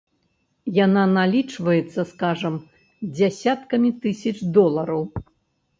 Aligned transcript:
Яна 0.85 1.03
налічваецца, 1.17 2.01
скажам, 2.13 2.55
дзясяткамі 3.19 3.89
тысяч 4.05 4.37
долараў. 4.59 5.01